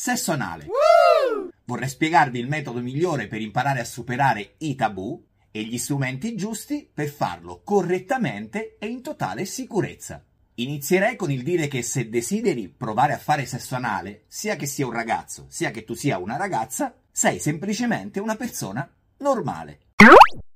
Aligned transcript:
sesso 0.00 0.32
anale. 0.32 0.66
Vorrei 1.64 1.88
spiegarvi 1.90 2.38
il 2.38 2.48
metodo 2.48 2.80
migliore 2.80 3.26
per 3.26 3.42
imparare 3.42 3.80
a 3.80 3.84
superare 3.84 4.54
i 4.58 4.74
tabù 4.74 5.22
e 5.50 5.62
gli 5.62 5.76
strumenti 5.76 6.34
giusti 6.36 6.88
per 6.90 7.10
farlo 7.10 7.60
correttamente 7.62 8.78
e 8.78 8.86
in 8.86 9.02
totale 9.02 9.44
sicurezza. 9.44 10.24
Inizierei 10.54 11.16
con 11.16 11.30
il 11.30 11.42
dire 11.42 11.68
che 11.68 11.82
se 11.82 12.08
desideri 12.08 12.70
provare 12.70 13.12
a 13.12 13.18
fare 13.18 13.44
sesso 13.44 13.74
anale, 13.74 14.24
sia 14.28 14.56
che 14.56 14.64
sia 14.64 14.86
un 14.86 14.92
ragazzo, 14.92 15.44
sia 15.50 15.70
che 15.70 15.84
tu 15.84 15.92
sia 15.92 16.16
una 16.16 16.38
ragazza, 16.38 16.94
sei 17.12 17.38
semplicemente 17.38 18.20
una 18.20 18.36
persona 18.36 18.90
normale. 19.18 19.80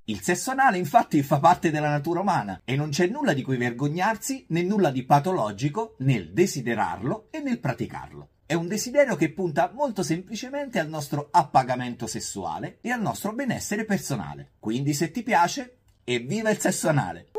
Il 0.05 0.23
sesso 0.23 0.53
anale 0.53 0.79
infatti 0.79 1.23
fa 1.23 1.39
parte 1.39 1.71
della 1.71 1.91
natura 1.91 2.21
umana 2.21 2.63
e 2.65 2.77
non 2.77 2.89
c'è 2.89 3.09
nulla 3.09 3.35
di 3.35 3.43
cui 3.43 3.59
vergognarsi 3.59 4.47
né 4.49 4.63
nulla 4.63 4.91
di 4.91 5.05
patologico 5.05 5.97
nel 5.99 6.33
desiderarlo 6.33 7.29
e 7.31 7.41
nel 7.41 7.61
praticarlo. 7.61 8.29
È 8.55 8.57
un 8.57 8.69
desiderio 8.69 9.17
che 9.17 9.33
punta 9.33 9.73
molto 9.75 10.05
semplicemente 10.05 10.79
al 10.79 10.89
nostro 10.89 11.27
appagamento 11.33 12.07
sessuale 12.07 12.79
e 12.83 12.93
al 12.93 13.01
nostro 13.01 13.33
benessere 13.33 13.85
personale. 13.85 14.53
Quindi 14.61 14.95
se 14.95 15.11
ti 15.11 15.25
piace, 15.25 15.79
evviva 16.05 16.51
il 16.51 16.61
sesso 16.61 16.87
anale! 16.87 17.31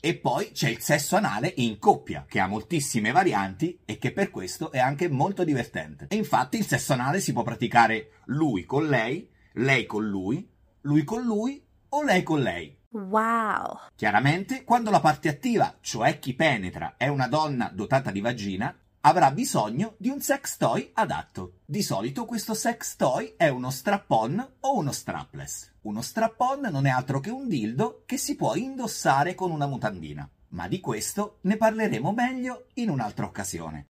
E 0.00 0.16
poi 0.16 0.50
c'è 0.50 0.70
il 0.70 0.80
sesso 0.80 1.14
anale 1.14 1.52
in 1.58 1.78
coppia, 1.78 2.24
che 2.28 2.40
ha 2.40 2.48
moltissime 2.48 3.12
varianti 3.12 3.78
e 3.84 3.96
che 3.96 4.10
per 4.10 4.30
questo 4.32 4.72
è 4.72 4.80
anche 4.80 5.08
molto 5.08 5.44
divertente. 5.44 6.06
E 6.08 6.16
infatti 6.16 6.56
il 6.56 6.66
sesso 6.66 6.94
anale 6.94 7.20
si 7.20 7.32
può 7.32 7.44
praticare 7.44 8.14
lui 8.24 8.64
con 8.64 8.88
lei, 8.88 9.30
lei 9.52 9.86
con 9.86 10.04
lui, 10.04 10.50
lui 10.80 11.04
con 11.04 11.22
lui 11.22 11.64
o 11.90 12.02
lei 12.02 12.24
con 12.24 12.42
lei. 12.42 12.76
Wow! 12.88 13.78
Chiaramente, 13.94 14.64
quando 14.64 14.90
la 14.90 15.00
parte 15.00 15.28
attiva, 15.28 15.76
cioè 15.80 16.18
chi 16.18 16.34
penetra, 16.34 16.94
è 16.96 17.06
una 17.06 17.28
donna 17.28 17.70
dotata 17.72 18.10
di 18.10 18.20
vagina, 18.20 18.76
avrà 19.06 19.30
bisogno 19.30 19.94
di 19.98 20.08
un 20.08 20.20
sex 20.20 20.56
toy 20.56 20.90
adatto. 20.94 21.60
Di 21.64 21.82
solito 21.82 22.24
questo 22.24 22.54
sex 22.54 22.96
toy 22.96 23.34
è 23.36 23.48
uno 23.48 23.70
strap-on 23.70 24.54
o 24.60 24.78
uno 24.78 24.92
strapless. 24.92 25.72
Uno 25.82 26.00
strap-on 26.00 26.68
non 26.70 26.86
è 26.86 26.90
altro 26.90 27.20
che 27.20 27.30
un 27.30 27.46
dildo 27.46 28.02
che 28.06 28.16
si 28.16 28.34
può 28.34 28.54
indossare 28.54 29.34
con 29.34 29.50
una 29.50 29.66
mutandina. 29.66 30.28
Ma 30.48 30.68
di 30.68 30.80
questo 30.80 31.38
ne 31.42 31.56
parleremo 31.56 32.12
meglio 32.12 32.66
in 32.74 32.88
un'altra 32.88 33.26
occasione. 33.26 33.88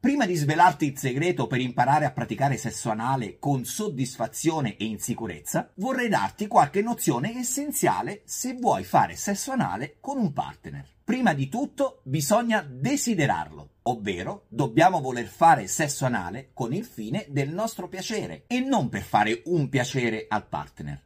Prima 0.00 0.24
di 0.24 0.34
svelarti 0.34 0.86
il 0.86 0.98
segreto 0.98 1.46
per 1.46 1.60
imparare 1.60 2.06
a 2.06 2.10
praticare 2.10 2.56
sesso 2.56 2.90
anale 2.90 3.38
con 3.38 3.64
soddisfazione 3.64 4.76
e 4.76 4.86
in 4.86 4.98
sicurezza, 4.98 5.70
vorrei 5.76 6.08
darti 6.08 6.46
qualche 6.46 6.80
nozione 6.80 7.38
essenziale 7.38 8.22
se 8.24 8.54
vuoi 8.54 8.82
fare 8.82 9.14
sesso 9.14 9.52
anale 9.52 9.98
con 10.00 10.18
un 10.18 10.32
partner. 10.32 10.88
Prima 11.04 11.34
di 11.34 11.48
tutto 11.48 12.00
bisogna 12.04 12.62
desiderarlo, 12.62 13.71
ovvero 13.84 14.46
dobbiamo 14.48 15.00
voler 15.00 15.26
fare 15.26 15.66
sesso 15.66 16.04
anale 16.04 16.50
con 16.52 16.72
il 16.72 16.84
fine 16.84 17.26
del 17.28 17.50
nostro 17.50 17.88
piacere 17.88 18.44
e 18.46 18.60
non 18.60 18.88
per 18.88 19.02
fare 19.02 19.42
un 19.46 19.68
piacere 19.68 20.26
al 20.28 20.46
partner. 20.46 21.02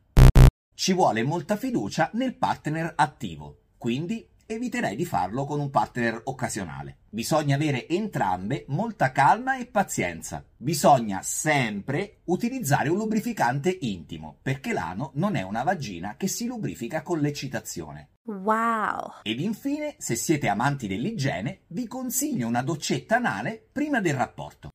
Ci 0.75 0.93
vuole 0.93 1.23
molta 1.23 1.57
fiducia 1.57 2.11
nel 2.15 2.37
partner 2.37 2.93
attivo, 2.97 3.61
quindi 3.79 4.29
eviterei 4.47 4.97
di 4.97 5.05
farlo 5.05 5.45
con 5.45 5.61
un 5.61 5.71
partner 5.71 6.21
occasionale. 6.25 6.99
Bisogna 7.11 7.57
avere 7.57 7.89
entrambe 7.89 8.65
molta 8.69 9.13
calma 9.13 9.59
e 9.59 9.67
pazienza. 9.67 10.45
Bisogna 10.57 11.21
sempre 11.23 12.21
utilizzare 12.25 12.89
un 12.89 12.97
lubrificante 12.97 13.77
intimo, 13.81 14.39
perché 14.41 14.73
l'ano 14.73 15.11
non 15.15 15.37
è 15.37 15.43
una 15.43 15.63
vagina 15.63 16.17
che 16.17 16.29
si 16.29 16.47
lubrifica 16.47 17.03
con 17.03 17.21
l'eccitazione. 17.21 18.11
Wow! 18.23 19.21
Ed 19.23 19.41
infine, 19.41 19.97
se 19.99 20.17
siete 20.17 20.49
amanti 20.49 20.87
dell'igiene, 20.87 21.63
vi 21.69 21.87
consiglio 21.87 22.47
una 22.47 22.63
doccetta 22.63 23.17
anale 23.17 23.69
prima 23.71 24.01
del 24.01 24.15
rapporto. 24.15 24.71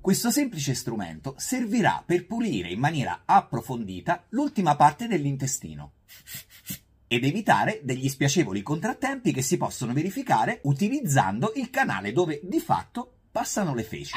Questo 0.00 0.30
semplice 0.30 0.74
strumento 0.74 1.34
servirà 1.36 2.02
per 2.06 2.26
pulire 2.26 2.70
in 2.70 2.78
maniera 2.78 3.22
approfondita 3.26 4.24
l'ultima 4.30 4.74
parte 4.76 5.06
dell'intestino 5.06 5.92
ed 7.08 7.24
evitare 7.24 7.80
degli 7.82 8.08
spiacevoli 8.08 8.62
contrattempi 8.62 9.32
che 9.32 9.42
si 9.42 9.56
possono 9.56 9.92
verificare 9.92 10.60
utilizzando 10.64 11.52
il 11.56 11.70
canale 11.70 12.12
dove 12.12 12.40
di 12.44 12.60
fatto 12.60 13.14
passano 13.32 13.74
le 13.74 13.82
feci. 13.82 14.14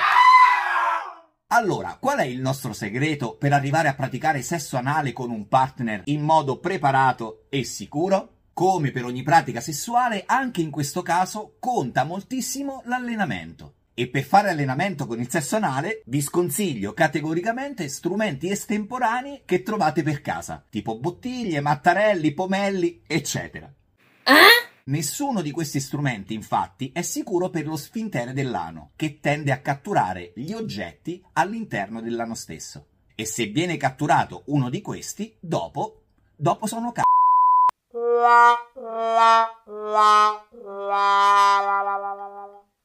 Allora, 1.54 1.98
qual 2.00 2.20
è 2.20 2.24
il 2.24 2.40
nostro 2.40 2.72
segreto 2.72 3.36
per 3.36 3.52
arrivare 3.52 3.88
a 3.88 3.96
praticare 3.96 4.42
sesso 4.42 4.78
anale 4.78 5.12
con 5.12 5.32
un 5.32 5.48
partner 5.48 6.04
in 6.06 6.22
modo 6.22 6.60
preparato 6.60 7.46
e 7.50 7.64
sicuro? 7.64 8.36
Come 8.54 8.92
per 8.92 9.06
ogni 9.06 9.24
pratica 9.24 9.60
sessuale, 9.60 10.24
anche 10.26 10.62
in 10.62 10.70
questo 10.70 11.02
caso 11.02 11.56
conta 11.60 12.04
moltissimo 12.04 12.84
l'allenamento. 12.86 13.74
E 13.94 14.08
per 14.08 14.24
fare 14.24 14.50
allenamento 14.50 15.06
con 15.06 15.20
il 15.20 15.30
sesso 15.30 15.58
anale 15.58 16.02
vi 16.06 16.22
sconsiglio 16.22 16.94
categoricamente 16.94 17.90
strumenti 17.90 18.50
estemporanei 18.50 19.42
che 19.44 19.64
trovate 19.64 20.02
per 20.02 20.22
casa, 20.22 20.64
tipo 20.70 20.98
bottiglie, 20.98 21.60
mattarelli, 21.60 22.32
pomelli, 22.34 23.02
eccetera. 23.06 23.72
Eh? 24.24 24.70
Nessuno 24.86 25.42
di 25.42 25.52
questi 25.52 25.80
strumenti, 25.80 26.34
infatti, 26.34 26.90
è 26.94 27.02
sicuro 27.02 27.50
per 27.50 27.68
lo 27.68 27.76
sfintere 27.76 28.34
dell'ano, 28.34 28.92
che 28.96 29.20
tende 29.20 29.52
a 29.52 29.60
catturare 29.60 30.32
gli 30.36 30.54
oggetti 30.54 31.22
all'interno 31.34 32.02
dell'ano 32.02 32.34
stesso. 32.34 32.86
E 33.14 33.26
se 33.26 33.48
viene 33.48 33.78
catturato 33.78 34.44
uno 34.46 34.70
di 34.70 34.82
questi, 34.82 35.36
dopo, 35.40 35.98
dopo 36.36 36.66
sono 36.66 36.92
c***o. 36.92 37.04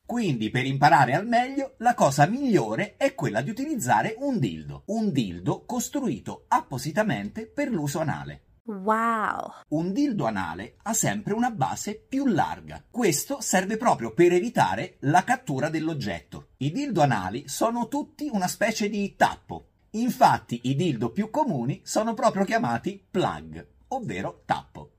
Quindi 0.06 0.50
per 0.50 0.64
imparare 0.64 1.14
al 1.14 1.26
meglio 1.26 1.74
la 1.78 1.94
cosa 1.94 2.26
migliore 2.26 2.96
è 2.96 3.14
quella 3.14 3.42
di 3.42 3.50
utilizzare 3.50 4.14
un 4.18 4.38
dildo, 4.38 4.84
un 4.86 5.10
dildo 5.10 5.64
costruito 5.66 6.44
appositamente 6.46 7.46
per 7.46 7.68
l'uso 7.68 7.98
anale. 7.98 8.42
Wow! 8.66 9.50
Un 9.68 9.92
dildo 9.92 10.24
anale 10.24 10.76
ha 10.82 10.92
sempre 10.92 11.34
una 11.34 11.50
base 11.50 11.94
più 11.96 12.26
larga. 12.26 12.82
Questo 12.88 13.40
serve 13.40 13.76
proprio 13.76 14.12
per 14.12 14.32
evitare 14.32 14.96
la 15.00 15.24
cattura 15.24 15.68
dell'oggetto. 15.68 16.50
I 16.58 16.70
dildo 16.70 17.00
anali 17.00 17.48
sono 17.48 17.88
tutti 17.88 18.28
una 18.32 18.48
specie 18.48 18.88
di 18.88 19.14
tappo. 19.16 19.70
Infatti 19.90 20.60
i 20.64 20.76
dildo 20.76 21.10
più 21.10 21.30
comuni 21.30 21.80
sono 21.84 22.14
proprio 22.14 22.44
chiamati 22.44 23.04
plug, 23.10 23.66
ovvero 23.88 24.42
tappo. 24.44 24.90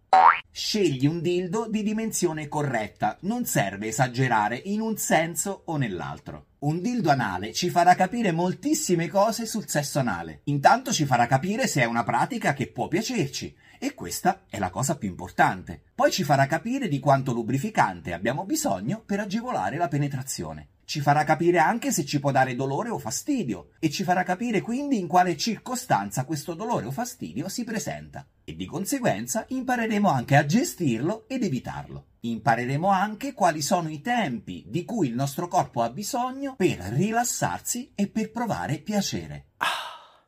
Scegli 0.51 1.05
un 1.05 1.21
dildo 1.21 1.67
di 1.69 1.83
dimensione 1.83 2.47
corretta, 2.47 3.17
non 3.21 3.45
serve 3.45 3.87
esagerare 3.87 4.59
in 4.65 4.81
un 4.81 4.97
senso 4.97 5.63
o 5.65 5.77
nell'altro. 5.77 6.45
Un 6.59 6.81
dildo 6.81 7.09
anale 7.09 7.53
ci 7.53 7.69
farà 7.69 7.93
capire 7.93 8.31
moltissime 8.31 9.07
cose 9.07 9.45
sul 9.45 9.67
sesso 9.67 9.99
anale. 9.99 10.41
Intanto 10.45 10.91
ci 10.91 11.05
farà 11.05 11.27
capire 11.27 11.67
se 11.67 11.81
è 11.81 11.85
una 11.85 12.03
pratica 12.03 12.53
che 12.53 12.67
può 12.67 12.87
piacerci, 12.87 13.55
e 13.79 13.93
questa 13.93 14.45
è 14.49 14.57
la 14.57 14.69
cosa 14.69 14.97
più 14.97 15.09
importante. 15.09 15.81
Poi 15.93 16.11
ci 16.11 16.23
farà 16.23 16.47
capire 16.47 16.87
di 16.87 16.99
quanto 16.99 17.33
lubrificante 17.33 18.13
abbiamo 18.13 18.45
bisogno 18.45 19.03
per 19.05 19.19
agevolare 19.19 19.77
la 19.77 19.87
penetrazione. 19.87 20.69
Ci 20.89 21.01
farà 21.01 21.25
capire 21.25 21.57
anche 21.57 21.91
se 21.91 22.05
ci 22.05 22.17
può 22.17 22.31
dare 22.31 22.55
dolore 22.55 22.87
o 22.87 22.97
fastidio 22.97 23.71
e 23.77 23.89
ci 23.89 24.05
farà 24.05 24.23
capire 24.23 24.61
quindi 24.61 24.97
in 24.97 25.07
quale 25.07 25.35
circostanza 25.35 26.23
questo 26.23 26.53
dolore 26.53 26.85
o 26.85 26.91
fastidio 26.91 27.49
si 27.49 27.65
presenta 27.65 28.25
e 28.45 28.55
di 28.55 28.65
conseguenza 28.65 29.43
impareremo 29.49 30.09
anche 30.09 30.37
a 30.37 30.45
gestirlo 30.45 31.27
ed 31.27 31.43
evitarlo. 31.43 32.11
Impareremo 32.21 32.87
anche 32.87 33.33
quali 33.33 33.61
sono 33.61 33.89
i 33.89 33.99
tempi 33.99 34.63
di 34.65 34.85
cui 34.85 35.09
il 35.09 35.13
nostro 35.13 35.49
corpo 35.49 35.81
ha 35.81 35.89
bisogno 35.89 36.55
per 36.55 36.77
rilassarsi 36.77 37.91
e 37.93 38.07
per 38.07 38.31
provare 38.31 38.77
piacere. 38.77 39.47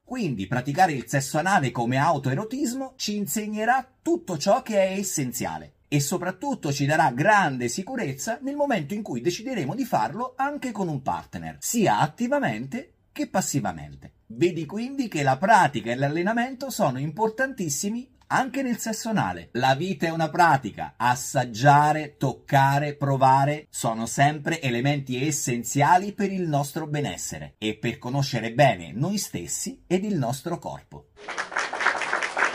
Quindi 0.03 0.45
praticare 0.45 0.91
il 0.91 1.05
sesso 1.07 1.37
anale 1.37 1.71
come 1.71 1.95
autoerotismo 1.95 2.95
ci 2.97 3.15
insegnerà 3.15 3.89
tutto 4.01 4.37
ciò 4.37 4.61
che 4.61 4.75
è 4.75 4.97
essenziale 4.97 5.75
e 5.89 5.99
soprattutto 5.99 6.71
ci 6.71 6.85
darà 6.85 7.11
grande 7.11 7.67
sicurezza 7.67 8.39
nel 8.41 8.55
momento 8.55 8.93
in 8.93 9.01
cui 9.01 9.19
decideremo 9.19 9.75
di 9.75 9.83
farlo 9.83 10.35
anche 10.37 10.71
con 10.71 10.87
un 10.87 11.01
partner, 11.01 11.57
sia 11.59 11.99
attivamente 11.99 12.93
che 13.11 13.27
passivamente. 13.27 14.13
Vedi 14.27 14.65
quindi 14.65 15.07
che 15.07 15.23
la 15.23 15.37
pratica 15.37 15.91
e 15.91 15.95
l'allenamento 15.95 16.69
sono 16.69 16.99
importantissimi 16.99 18.17
anche 18.27 18.61
nel 18.61 18.77
sesso 18.77 19.09
anale. 19.09 19.49
La 19.53 19.75
vita 19.75 20.05
è 20.05 20.11
una 20.11 20.29
pratica, 20.29 20.93
assaggiare, 20.97 22.15
toccare, 22.17 22.95
provare 22.95 23.65
sono 23.69 24.05
sempre 24.05 24.61
elementi 24.61 25.25
essenziali 25.25 26.13
per 26.13 26.31
il 26.31 26.47
nostro 26.47 26.87
benessere 26.87 27.55
e 27.57 27.75
per 27.75 27.97
conoscere 27.97 28.53
bene 28.53 28.91
noi 28.93 29.17
stessi 29.17 29.83
ed 29.87 30.03
il 30.03 30.17
nostro 30.17 30.59
corpo. 30.59 31.07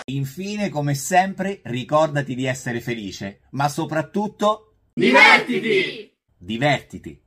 Infine, 0.06 0.69
come 0.69 0.95
sempre, 0.95 1.61
ricordati 1.65 2.35
di 2.35 2.45
essere 2.45 2.81
felice, 2.83 3.41
ma 3.53 3.71
soprattutto 3.71 4.75
Divertiti! 4.93 6.12
divertiti. 6.37 7.24